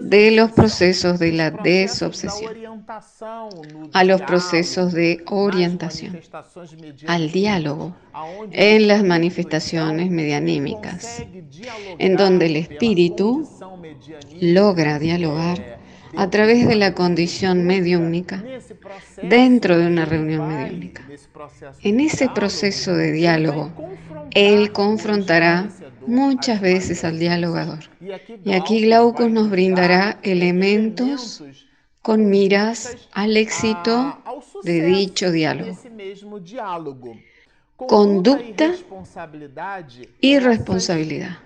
de 0.00 0.30
los 0.30 0.52
procesos 0.52 1.18
de 1.18 1.32
la 1.32 1.50
desobsesión, 1.50 2.84
a 3.92 4.04
los 4.04 4.22
procesos 4.22 4.92
de 4.92 5.24
orientación, 5.26 6.20
al 7.08 7.32
diálogo. 7.32 7.96
en 8.52 8.88
las 8.88 9.02
manifestaciones 9.02 10.10
medianímicas, 10.10 11.24
en 11.98 12.16
donde 12.16 12.46
el 12.46 12.56
espíritu 12.56 13.48
logra 14.40 14.98
dialogar 14.98 15.78
a 16.16 16.30
través 16.30 16.66
de 16.66 16.76
la 16.76 16.94
condición 16.94 17.64
mediúnica 17.64 18.42
dentro 19.22 19.78
de 19.78 19.86
una 19.86 20.04
reunión 20.04 20.48
mediúnica. 20.48 21.06
En 21.82 22.00
ese 22.00 22.28
proceso 22.28 22.94
de 22.94 23.12
diálogo, 23.12 23.72
él 24.32 24.72
confrontará 24.72 25.68
muchas 26.06 26.60
veces 26.60 27.04
al 27.04 27.18
dialogador. 27.18 27.80
Y 28.44 28.52
aquí 28.52 28.82
Glaucus 28.82 29.30
nos 29.30 29.50
brindará 29.50 30.18
elementos 30.22 31.42
con 32.02 32.30
miras 32.30 32.96
al 33.12 33.36
éxito 33.36 34.18
de 34.62 34.82
dicho 34.82 35.30
diálogo. 35.30 35.76
Conducta 37.76 38.72
y 40.20 40.38
responsabilidad 40.38 41.38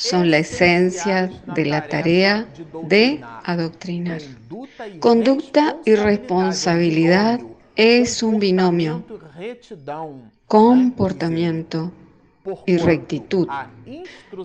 son 0.00 0.30
la 0.30 0.38
esencia 0.38 1.30
de 1.54 1.66
la 1.66 1.86
tarea 1.86 2.46
de 2.84 3.20
adoctrinar. 3.44 4.22
Conducta 4.98 5.76
y 5.84 5.94
responsabilidad 5.94 7.38
es 7.76 8.22
un 8.22 8.38
binomio. 8.38 9.04
Comportamiento 10.46 11.92
y 12.66 12.76
rectitud, 12.78 13.48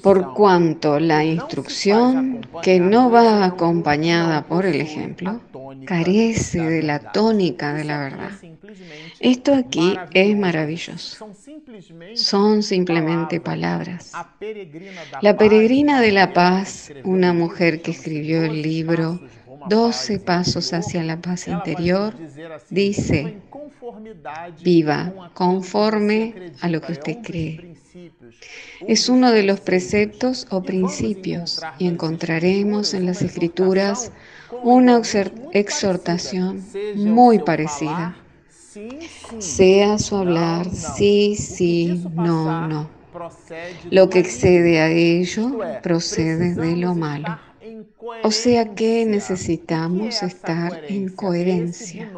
por 0.03 0.33
cuanto 0.33 0.99
la 0.99 1.23
instrucción 1.23 2.45
que 2.61 2.79
no 2.79 3.09
va 3.09 3.45
acompañada 3.45 4.45
por 4.45 4.65
el 4.65 4.81
ejemplo 4.81 5.41
carece 5.85 6.59
de 6.59 6.83
la 6.83 6.99
tónica 6.99 7.73
de 7.73 7.83
la 7.85 7.99
verdad. 7.99 8.31
Esto 9.19 9.53
aquí 9.53 9.95
es 10.13 10.37
maravilloso. 10.37 11.29
Son 12.15 12.63
simplemente 12.63 13.39
palabras. 13.39 14.11
La 15.21 15.37
peregrina 15.37 16.01
de 16.01 16.11
la 16.11 16.33
paz, 16.33 16.91
una 17.03 17.33
mujer 17.33 17.81
que 17.81 17.91
escribió 17.91 18.43
el 18.43 18.61
libro 18.61 19.19
12 19.67 20.19
pasos 20.19 20.73
hacia 20.73 21.03
la 21.03 21.19
paz 21.19 21.47
interior, 21.47 22.13
dice, 22.69 23.37
viva 24.63 25.31
conforme 25.33 26.51
a 26.61 26.69
lo 26.69 26.81
que 26.81 26.91
usted 26.93 27.17
cree. 27.23 27.74
Es 28.87 29.09
uno 29.09 29.31
de 29.31 29.43
los 29.43 29.61
preceptos 29.61 30.47
o 30.49 30.61
principios 30.63 31.61
y 31.79 31.87
encontraremos 31.87 32.93
en 32.93 33.05
las 33.05 33.21
escrituras 33.21 34.11
una 34.63 35.01
exhortación 35.53 36.63
muy 36.95 37.39
parecida. 37.39 38.17
Sea 39.39 39.97
su 39.97 40.17
hablar 40.17 40.69
sí, 40.71 41.35
sí, 41.35 42.03
no, 42.13 42.67
no. 42.67 42.89
Lo 43.89 44.09
que 44.09 44.19
excede 44.19 44.79
a 44.81 44.89
ello 44.89 45.57
procede 45.81 46.53
de 46.53 46.75
lo 46.75 46.95
malo. 46.95 47.39
O 48.23 48.31
sea 48.31 48.75
que 48.75 49.05
necesitamos 49.05 50.21
estar 50.21 50.83
en 50.89 51.09
coherencia. 51.09 52.11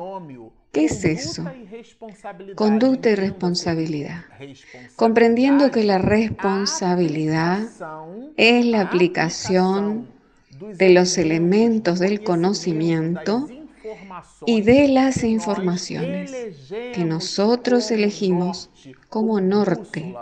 ¿Qué 0.78 0.86
es 0.86 1.06
eso? 1.06 1.44
Conducta 2.54 3.10
y 3.10 3.16
responsabilidad. 3.16 4.26
Comprendiendo 4.96 5.72
que 5.72 5.84
la 5.84 5.98
responsabilidad 5.98 7.64
es 8.38 8.66
la 8.66 8.82
aplicación 8.82 10.08
de 10.76 10.90
los 10.92 11.18
elementos 11.18 11.98
del 11.98 12.24
conocimiento 12.24 13.48
y 14.46 14.62
de 14.62 14.88
las 14.88 15.24
informaciones 15.24 16.32
que 16.70 17.04
nosotros 17.04 17.90
elegimos 17.90 18.70
como 19.10 19.42
norte 19.42 20.14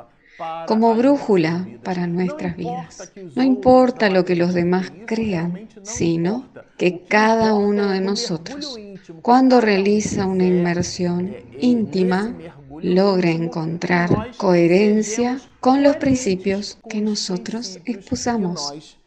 como 0.67 0.95
brújula 0.95 1.67
para 1.83 2.07
nuestras 2.07 2.55
vidas. 2.57 3.11
No 3.35 3.43
importa 3.43 4.09
lo 4.09 4.25
que 4.25 4.35
los 4.35 4.53
demás 4.53 4.91
crean, 5.05 5.67
sino 5.83 6.45
que 6.77 7.03
cada 7.03 7.53
uno 7.53 7.89
de 7.89 8.01
nosotros, 8.01 8.77
cuando 9.21 9.61
realiza 9.61 10.25
una 10.25 10.45
inmersión 10.45 11.35
íntima, 11.59 12.35
logra 12.81 13.29
encontrar 13.29 14.35
coherencia 14.37 15.39
con 15.59 15.83
los 15.83 15.97
principios 15.97 16.77
que 16.89 17.01
nosotros 17.01 17.79
expusamos. 17.85 18.99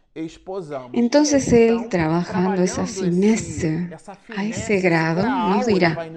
Entonces 0.92 1.52
Él, 1.52 1.88
trabajando 1.88 2.62
esa 2.62 2.87
finesse 2.87 3.90
a 4.37 4.44
ese 4.44 4.81
grado, 4.81 5.22
nos 5.24 5.66
dirá, 5.66 6.11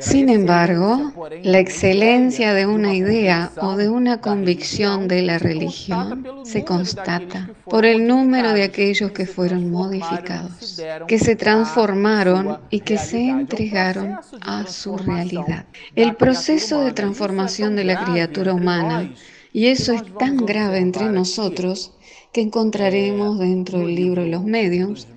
sin 0.00 0.28
embargo, 0.28 1.12
la 1.42 1.58
excelencia 1.58 2.54
de 2.54 2.66
una 2.66 2.94
idea 2.94 3.50
o 3.60 3.76
de 3.76 3.88
una 3.88 4.20
convicción 4.20 5.08
de 5.08 5.22
la 5.22 5.38
religión 5.38 6.24
se 6.44 6.64
constata 6.64 7.50
por 7.64 7.84
el 7.84 8.06
número 8.06 8.52
de 8.52 8.62
aquellos 8.62 9.10
que 9.12 9.26
fueron 9.26 9.70
modificados, 9.70 10.80
que 11.08 11.18
se 11.18 11.34
transformaron 11.34 12.58
y 12.70 12.80
que 12.80 12.96
se 12.96 13.28
entregaron 13.28 14.18
a 14.40 14.66
su 14.66 14.96
realidad. 14.96 15.66
El 15.96 16.14
proceso 16.14 16.80
de 16.80 16.92
transformación 16.92 17.74
de 17.74 17.84
la 17.84 18.04
criatura 18.04 18.54
humana, 18.54 19.10
y 19.52 19.66
eso 19.66 19.92
es 19.92 20.02
tan 20.18 20.36
grave 20.36 20.78
entre 20.78 21.06
nosotros, 21.10 21.92
que 22.38 22.42
encontraremos 22.42 23.40
dentro 23.40 23.80
del 23.80 23.96
libro 23.96 24.22
de 24.22 24.28
los 24.28 24.44
medios, 24.44 25.08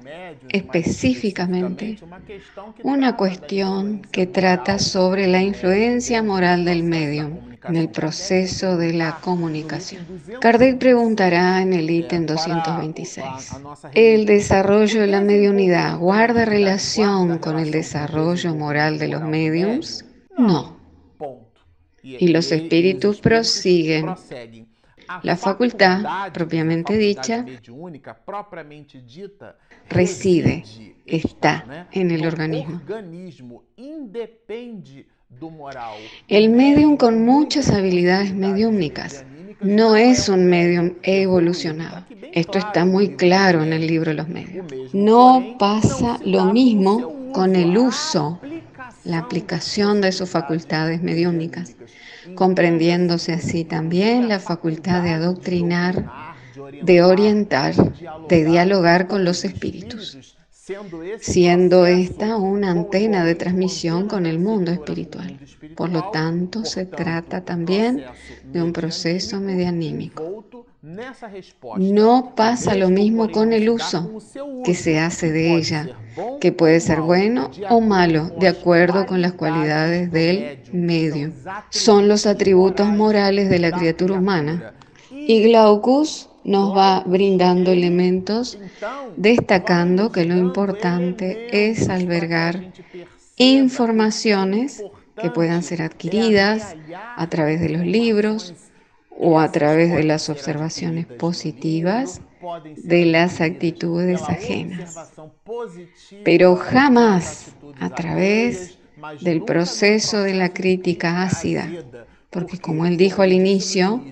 específicamente 0.50 2.00
una 2.82 3.16
cuestión 3.16 4.02
que 4.12 4.26
trata 4.26 4.80
sobre 4.80 5.28
la 5.28 5.40
influencia 5.44 6.24
moral 6.24 6.66
del 6.66 6.82
medio 6.82 7.30
en 7.64 7.76
el 7.76 7.90
proceso 7.90 8.76
de 8.76 8.94
la 8.94 9.20
comunicación. 9.22 10.04
Kardec 10.40 10.80
preguntará 10.80 11.62
en 11.62 11.74
el 11.74 11.92
ítem 11.92 12.26
226, 12.26 13.24
¿el 13.94 14.26
desarrollo 14.26 15.02
de 15.02 15.08
la 15.08 15.22
mediunidad 15.22 16.00
guarda 16.00 16.44
relación 16.44 17.38
con 17.38 17.60
el 17.60 17.70
desarrollo 17.70 18.56
moral 18.56 18.98
de 18.98 19.10
los 19.10 19.22
medios? 19.22 20.06
No. 20.40 20.76
Y 22.02 22.30
los 22.30 22.52
espíritus 22.52 23.20
prosiguen 23.20 24.08
la 25.24 25.36
facultad, 25.36 26.32
propiamente 26.34 26.98
dicha, 26.98 27.46
reside, 29.90 30.64
está 31.06 31.88
en 31.92 32.12
el 32.12 32.26
organismo. 32.26 32.82
El 36.28 36.50
medium 36.50 36.98
con 36.98 37.26
muchas 37.26 37.70
habilidades 37.72 38.34
mediúmnicas 38.34 39.26
no 39.62 39.96
es 39.96 40.28
un 40.28 40.46
medium 40.46 40.96
evolucionado. 41.04 42.04
Esto 42.34 42.58
está 42.58 42.86
muy 42.86 43.16
claro 43.16 43.64
en 43.64 43.74
el 43.74 43.88
libro 43.88 44.14
los 44.14 44.28
medios. 44.28 44.66
No 44.94 45.56
pasa 45.60 46.20
lo 46.26 46.46
mismo 46.46 47.32
con 47.34 47.56
el 47.56 47.78
uso, 47.78 48.40
la 49.04 49.20
aplicación 49.20 50.02
de 50.02 50.12
sus 50.12 50.30
facultades 50.30 51.02
mediúmnicas 51.02 51.76
comprendiéndose 52.36 53.34
así 53.34 53.64
también 53.64 54.28
la 54.28 54.40
facultad 54.40 55.04
de 55.04 55.12
adoctrinar, 55.12 56.12
de 56.84 57.04
orientar, 57.04 57.74
de 58.28 58.46
dialogar 58.46 59.08
con 59.08 59.26
los 59.26 59.44
espíritus, 59.46 60.36
siendo 61.20 61.86
esta 61.86 62.38
una 62.38 62.72
antena 62.72 63.26
de 63.26 63.36
transmisión 63.36 64.08
con 64.08 64.26
el 64.26 64.40
mundo 64.40 64.72
espiritual. 64.72 65.40
Por 65.76 65.90
lo 65.90 66.12
tanto, 66.12 66.66
se 66.66 66.86
trata 66.86 67.44
también 67.44 68.04
de 68.46 68.62
un 68.62 68.72
proceso 68.72 69.40
medianímico. 69.40 70.46
No 70.84 72.34
pasa 72.36 72.74
lo 72.74 72.90
mismo 72.90 73.30
con 73.30 73.54
el 73.54 73.70
uso 73.70 74.20
que 74.66 74.74
se 74.74 74.98
hace 74.98 75.32
de 75.32 75.56
ella, 75.56 75.88
que 76.40 76.52
puede 76.52 76.80
ser 76.80 77.02
bueno 77.02 77.52
o 77.70 77.82
malo 77.82 78.32
de 78.40 78.48
acuerdo 78.48 79.06
con 79.06 79.22
las 79.22 79.34
cualidades 79.34 80.12
del 80.12 80.60
medio. 80.72 81.34
Son 81.70 82.08
los 82.08 82.26
atributos 82.26 82.88
morales 82.88 83.48
de 83.52 83.60
la 83.60 83.72
criatura 83.72 84.16
humana. 84.16 84.74
Y 85.12 85.44
Glaucus 85.44 86.30
nos 86.44 86.76
va 86.76 87.04
brindando 87.06 87.72
elementos, 87.72 88.58
destacando 89.16 90.12
que 90.12 90.26
lo 90.26 90.36
importante 90.36 91.70
es 91.70 91.90
albergar 91.90 92.72
informaciones 93.38 94.84
que 95.22 95.30
puedan 95.30 95.62
ser 95.62 95.84
adquiridas 95.84 96.76
a 97.16 97.28
través 97.30 97.62
de 97.62 97.70
los 97.70 97.86
libros 97.86 98.56
o 99.18 99.40
a 99.40 99.52
través 99.52 99.92
de 99.92 100.04
las 100.04 100.30
observaciones 100.30 101.06
positivas 101.06 102.22
de 102.78 103.06
las 103.06 103.40
actitudes 103.40 104.22
ajenas, 104.24 105.12
pero 106.24 106.56
jamás 106.56 107.54
a 107.80 107.90
través 107.90 108.80
del 109.22 109.44
proceso 109.44 110.22
de 110.22 110.34
la 110.34 110.54
crítica 110.54 111.24
ácida, 111.24 111.70
porque 112.30 112.60
como 112.60 112.86
él 112.86 112.98
dijo 112.98 113.22
al 113.22 113.34
inicio, 113.34 114.04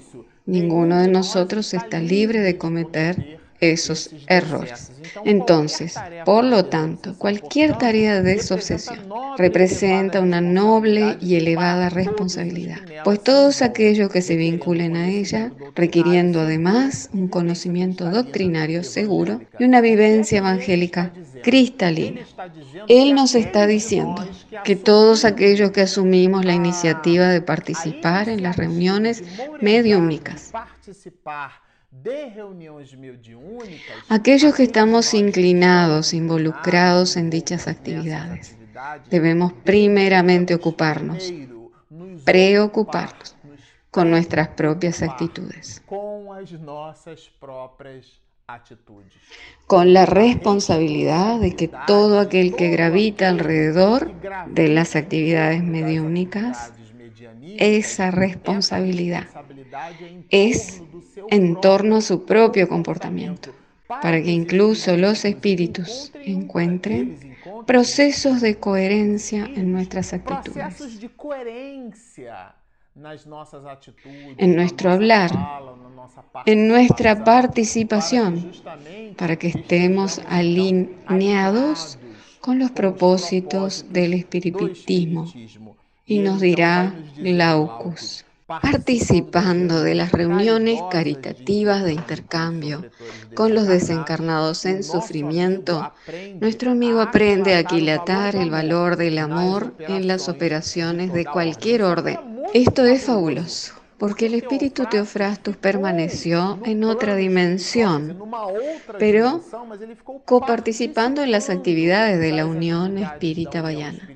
ninguno 0.45 0.99
de 1.01 1.07
nosotros 1.07 1.73
está 1.73 1.99
libre 1.99 2.41
de 2.41 2.57
cometer 2.57 3.39
esos 3.59 4.11
errores. 4.27 4.91
Entonces, 5.25 5.95
por 6.25 6.43
lo 6.43 6.65
tanto, 6.65 7.17
cualquier 7.17 7.77
tarea 7.77 8.21
de 8.21 8.35
desobsesión 8.35 8.99
representa 9.37 10.21
una 10.21 10.41
noble 10.41 11.17
y 11.21 11.35
elevada 11.35 11.89
responsabilidad, 11.89 12.77
pues 13.03 13.21
todos 13.23 13.61
aquellos 13.61 14.09
que 14.11 14.21
se 14.21 14.35
vinculen 14.35 14.95
a 14.95 15.09
ella, 15.09 15.51
requiriendo 15.75 16.41
además 16.41 17.09
un 17.13 17.27
conocimiento 17.27 18.09
doctrinario 18.09 18.83
seguro 18.83 19.41
y 19.59 19.65
una 19.65 19.81
vivencia 19.81 20.39
evangélica 20.39 21.11
cristalina. 21.43 22.21
Él 22.87 23.15
nos 23.15 23.35
está 23.35 23.67
diciendo 23.67 24.27
que 24.63 24.75
todos 24.75 25.25
aquellos 25.25 25.71
que 25.71 25.81
asumimos 25.81 26.45
la 26.45 26.53
iniciativa 26.53 27.27
de 27.27 27.41
participar 27.41 28.29
en 28.29 28.43
las 28.43 28.57
reuniones 28.57 29.23
mediúmicas, 29.61 30.51
Aquellos 34.09 34.53
que 34.55 34.63
estamos 34.63 35.13
inclinados, 35.13 36.13
involucrados 36.13 37.17
en 37.17 37.29
dichas 37.29 37.67
actividades, 37.67 38.55
debemos 39.09 39.53
primeramente 39.63 40.53
ocuparnos, 40.53 41.33
preocuparnos 42.23 43.35
con 43.89 44.11
nuestras 44.11 44.49
propias 44.49 45.01
actitudes, 45.01 45.81
con 49.67 49.93
la 49.93 50.05
responsabilidad 50.05 51.39
de 51.39 51.55
que 51.55 51.69
todo 51.87 52.19
aquel 52.19 52.55
que 52.55 52.69
gravita 52.69 53.29
alrededor 53.29 54.11
de 54.47 54.67
las 54.67 54.95
actividades 54.95 55.63
mediúnicas, 55.63 56.71
esa 57.57 58.11
responsabilidad 58.11 59.27
es 60.29 60.81
en 61.29 61.59
torno 61.59 61.97
a 61.97 62.01
su 62.01 62.25
propio 62.25 62.67
comportamiento, 62.67 63.51
para 63.87 64.21
que 64.21 64.31
incluso 64.31 64.95
los 64.97 65.25
espíritus 65.25 66.11
encuentren 66.23 67.35
procesos 67.65 68.41
de 68.41 68.57
coherencia 68.57 69.45
en 69.45 69.71
nuestras 69.71 70.13
actitudes, 70.13 70.81
en 74.37 74.55
nuestro 74.55 74.91
hablar, 74.91 75.31
en 76.45 76.67
nuestra 76.67 77.23
participación, 77.23 78.51
para 79.17 79.35
que 79.35 79.47
estemos 79.47 80.21
alineados 80.27 81.97
con 82.41 82.59
los 82.59 82.71
propósitos 82.71 83.85
del 83.91 84.13
espiritismo. 84.13 85.25
Y 86.09 86.19
nos 86.19 86.41
dirá 86.41 86.93
Glaucus 87.17 88.25
participando 88.61 89.83
de 89.83 89.93
las 89.93 90.11
reuniones 90.11 90.81
caritativas 90.89 91.83
de 91.83 91.93
intercambio 91.93 92.83
con 93.35 93.53
los 93.53 93.67
desencarnados 93.67 94.65
en 94.65 94.83
sufrimiento, 94.83 95.93
nuestro 96.39 96.71
amigo 96.71 96.99
aprende 96.99 97.53
a 97.53 97.59
aquilatar 97.59 98.35
el 98.35 98.49
valor 98.49 98.95
del 98.97 99.19
amor 99.19 99.75
en 99.79 100.07
las 100.07 100.29
operaciones 100.29 101.13
de 101.13 101.25
cualquier 101.25 101.83
orden. 101.83 102.17
Esto 102.53 102.85
es 102.85 103.03
fabuloso. 103.03 103.75
Porque 103.99 104.27
el 104.27 104.35
espíritu 104.35 104.85
Teofrastus 104.85 105.57
permaneció 105.57 106.57
en 106.63 106.85
otra 106.85 107.15
dimensión, 107.15 108.17
pero 108.97 109.41
coparticipando 110.23 111.21
en 111.21 111.31
las 111.31 111.49
actividades 111.49 112.17
de 112.17 112.31
la 112.31 112.45
Unión 112.45 112.97
Espírita 112.97 113.61
Bayana. 113.61 114.09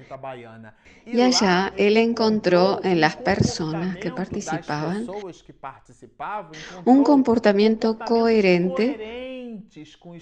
Y 1.05 1.21
allá 1.21 1.73
él 1.77 1.97
encontró 1.97 2.79
en 2.83 3.01
las 3.01 3.17
personas 3.17 3.97
que 3.97 4.11
participaban 4.11 5.07
un 6.85 7.03
comportamiento 7.03 7.97
coherente 7.99 9.53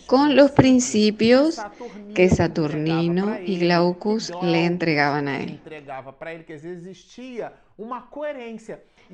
con 0.07 0.35
los 0.35 0.51
principios 0.51 1.59
que 2.13 2.29
Saturnino 2.29 3.37
y 3.45 3.59
Glaucus 3.59 4.31
le 4.41 4.65
entregaban 4.65 5.27
a 5.27 5.39
él. 5.41 5.59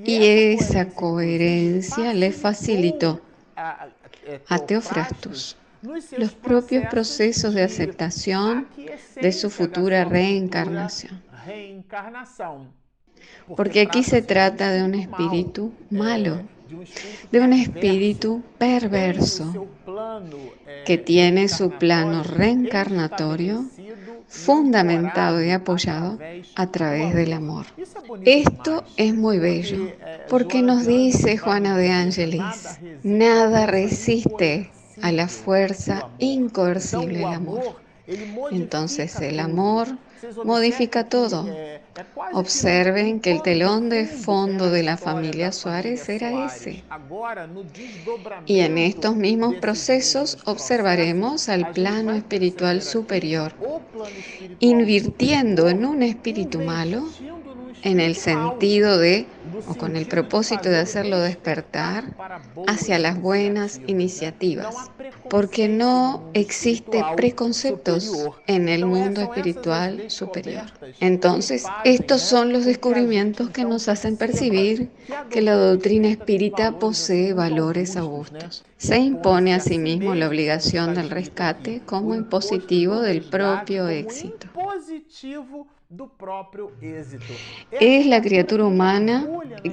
Y 0.03 0.25
esa 0.25 0.89
coherencia 0.89 2.13
le 2.13 2.32
facilitó 2.32 3.21
a 3.56 4.60
Teofrastus 4.60 5.58
los 6.17 6.34
propios 6.34 6.86
procesos 6.88 7.53
de 7.53 7.63
aceptación 7.63 8.67
de 9.21 9.32
su 9.32 9.49
futura 9.49 10.03
reencarnación. 10.06 11.27
Porque 13.56 13.82
aquí 13.82 14.04
se 14.04 14.22
trata 14.22 14.72
de 14.72 14.84
un 14.84 14.94
espíritu 14.96 15.74
malo, 15.90 16.42
de 17.32 17.40
un 17.40 17.54
espíritu 17.54 18.44
perverso 18.58 19.68
que 20.86 20.98
tiene 20.98 21.48
su 21.48 21.72
plano 21.72 22.24
reencarnatorio 22.24 23.66
fundamentado 24.28 25.42
y 25.44 25.52
apoyado 25.52 26.20
a 26.56 26.68
través 26.68 27.16
del 27.16 27.34
amor. 27.34 27.66
Esto 28.26 28.84
es 28.98 29.16
muy 29.16 29.40
bello 29.40 29.90
porque 30.30 30.62
nos 30.62 30.86
dice 30.86 31.38
Juana 31.38 31.78
de 31.78 31.92
Ángeles, 31.92 32.80
nada 33.04 33.66
resiste 33.66 34.70
a 35.02 35.12
la 35.12 35.28
fuerza 35.28 36.10
incoercible 36.20 37.20
del 37.20 37.34
amor. 37.34 37.82
Entonces 38.52 39.16
el 39.22 39.40
amor 39.40 39.88
modifica 40.43 41.08
todo. 41.08 41.47
Observen 42.34 43.19
que 43.19 43.32
el 43.32 43.41
telón 43.41 43.89
de 43.89 44.06
fondo 44.06 44.69
de 44.69 44.84
la 44.84 44.97
familia 44.97 45.51
Suárez 45.51 46.08
era 46.10 46.45
ese. 46.45 46.84
Y 48.45 48.60
en 48.60 48.77
estos 48.77 49.15
mismos 49.15 49.56
procesos 49.56 50.38
observaremos 50.45 51.49
al 51.49 51.71
plano 51.71 52.13
espiritual 52.13 52.82
superior, 52.82 53.53
invirtiendo 54.60 55.69
en 55.69 55.86
un 55.86 56.03
espíritu 56.03 56.60
malo 56.62 57.08
en 57.84 58.00
el 58.00 58.16
sentido 58.16 58.98
de, 58.98 59.28
o 59.68 59.76
con 59.76 59.96
el 59.96 60.08
propósito 60.08 60.70
de 60.70 60.80
hacerlo 60.80 61.20
despertar 61.20 62.16
hacia 62.68 63.00
las 63.00 63.20
buenas 63.22 63.82
iniciativas, 63.88 64.92
porque 65.30 65.68
no 65.68 66.30
existe 66.34 67.04
preconceptos 67.16 68.12
en 68.48 68.70
el 68.70 68.86
mundo 68.86 69.22
espiritual 69.22 70.10
superior. 70.10 70.66
Entonces, 71.00 71.66
estos 71.84 72.22
son 72.22 72.52
los 72.52 72.66
descubrimientos 72.66 73.50
que 73.50 73.63
nos 73.63 73.88
hacen 73.88 74.18
percibir 74.18 74.90
que 75.30 75.42
la 75.42 75.56
doctrina 75.56 76.10
espírita 76.10 76.80
posee 76.80 77.34
valores 77.34 77.96
augustos. 77.96 78.63
Se 78.78 78.98
impone 78.98 79.54
a 79.54 79.60
sí 79.60 79.78
mismo 79.78 80.16
la 80.16 80.28
obligación 80.28 80.94
del 80.94 81.10
rescate 81.10 81.82
como 81.86 82.16
impositivo 82.16 83.00
del 83.00 83.24
propio 83.24 83.88
éxito. 83.88 84.48
Es 87.71 88.06
la 88.08 88.21
criatura 88.21 88.65
humana 88.65 89.26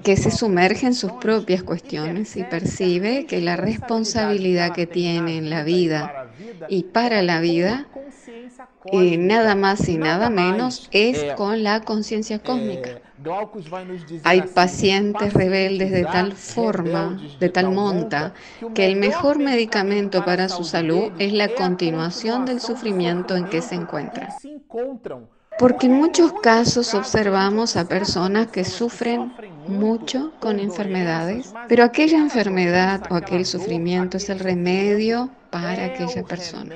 que 0.05 0.17
se 0.17 0.31
sumerge 0.31 0.87
en 0.87 0.95
sus 0.95 1.11
propias 1.13 1.65
cuestiones 1.65 2.37
y 2.37 2.45
percibe 2.45 3.27
que 3.27 3.41
la 3.41 3.57
responsabilidad 3.57 4.73
que 4.73 4.87
tiene 4.87 5.39
en 5.39 5.51
la 5.51 5.65
vida 5.65 6.31
y 6.69 6.85
para 6.85 7.21
la 7.23 7.41
vida, 7.41 7.89
eh, 8.93 9.17
nada 9.19 9.57
más 9.57 9.89
y 9.89 9.99
nada 9.99 10.31
menos, 10.31 10.89
es 10.93 11.35
con 11.35 11.65
la 11.65 11.81
conciencia 11.81 12.39
cósmica. 12.39 13.01
Hay 14.23 14.43
pacientes 14.43 15.33
rebeldes 15.33 15.91
de 15.91 16.05
tal 16.05 16.33
forma, 16.35 17.21
de 17.41 17.49
tal 17.49 17.73
monta, 17.73 18.35
que 18.73 18.87
el 18.87 18.97
mejor 18.97 19.41
medicamento 19.41 20.25
para 20.25 20.49
su 20.49 20.63
salud 20.63 21.11
es 21.19 21.33
la 21.33 21.49
continuación 21.49 22.45
del 22.45 22.61
sufrimiento 22.61 23.35
en 23.35 23.47
que 23.47 23.63
se 23.63 23.75
encuentran. 23.75 24.29
Porque 25.59 25.87
en 25.87 25.93
muchos 25.95 26.33
casos 26.43 26.95
observamos 26.95 27.77
a 27.77 27.89
personas 27.89 28.49
que 28.49 28.65
sufren 28.65 29.33
mucho 29.69 30.33
con 30.41 30.59
enfermedades, 30.59 31.55
pero 31.69 31.85
aquella 31.85 32.19
enfermedad 32.19 33.03
o 33.11 33.15
aquel 33.15 33.47
sufrimiento 33.47 34.17
es 34.17 34.29
el 34.31 34.41
remedio 34.41 35.31
para 35.51 35.87
aquella 35.87 36.25
persona. 36.25 36.75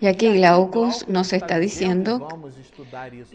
Y 0.00 0.06
aquí 0.06 0.32
Glaucus 0.32 1.08
nos 1.08 1.32
está 1.32 1.58
diciendo, 1.58 2.28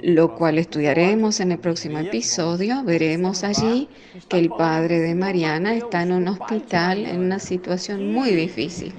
lo 0.02 0.36
cual 0.36 0.58
estudiaremos 0.58 1.40
en 1.40 1.54
el 1.54 1.60
próximo 1.60 2.00
episodio, 2.00 2.84
veremos 2.84 3.44
allí 3.44 3.88
que 4.28 4.40
el 4.40 4.50
padre 4.50 5.00
de 5.00 5.16
Mariana 5.16 5.76
está 5.76 6.04
en 6.04 6.12
un 6.12 6.28
hospital 6.28 7.06
en 7.06 7.22
una 7.22 7.40
situación 7.40 8.12
muy 8.12 8.32
difícil. 8.32 8.94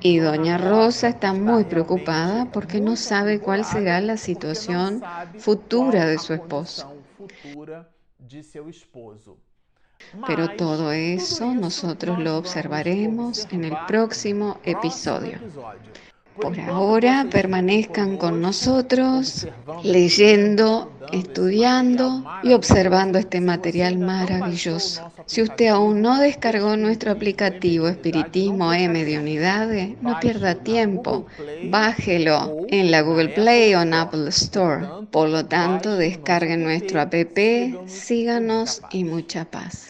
Y 0.00 0.18
doña 0.18 0.58
Rosa 0.58 1.08
está 1.08 1.32
muy 1.32 1.64
preocupada 1.64 2.50
porque 2.50 2.80
no 2.80 2.96
sabe 2.96 3.38
cuál 3.38 3.64
será 3.64 4.00
la 4.00 4.16
situación 4.16 5.00
futura 5.38 6.06
de 6.06 6.18
su 6.18 6.34
esposo. 6.34 6.92
Pero 10.26 10.56
todo 10.56 10.92
eso 10.92 11.54
nosotros 11.54 12.18
lo 12.18 12.38
observaremos 12.38 13.46
en 13.52 13.64
el 13.64 13.76
próximo 13.86 14.58
episodio. 14.64 15.38
Por 16.40 16.58
ahora 16.60 17.26
permanezcan 17.30 18.16
con 18.16 18.40
nosotros 18.40 19.46
leyendo, 19.82 20.92
estudiando 21.12 22.24
y 22.42 22.52
observando 22.52 23.18
este 23.18 23.40
material 23.40 23.98
maravilloso. 23.98 25.10
Si 25.26 25.42
usted 25.42 25.68
aún 25.68 26.02
no 26.02 26.18
descargó 26.18 26.76
nuestro 26.76 27.10
aplicativo 27.10 27.88
Espiritismo 27.88 28.72
M 28.72 29.04
de 29.04 29.18
Unidades, 29.18 29.90
no 30.00 30.18
pierda 30.20 30.54
tiempo. 30.54 31.26
Bájelo 31.64 32.66
en 32.68 32.90
la 32.90 33.02
Google 33.02 33.30
Play 33.30 33.74
o 33.74 33.82
en 33.82 33.94
Apple 33.94 34.28
Store. 34.28 34.86
Por 35.10 35.28
lo 35.28 35.46
tanto, 35.46 35.96
descargue 35.96 36.56
nuestro 36.56 37.00
app, 37.00 37.14
síganos 37.86 38.82
y 38.90 39.04
mucha 39.04 39.44
paz. 39.44 39.88